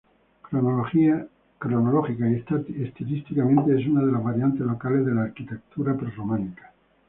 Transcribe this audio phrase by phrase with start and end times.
[1.59, 2.25] Cronológica
[2.69, 6.73] y estilísticamente es una de las variantes locales de la arquitectura prerrománica.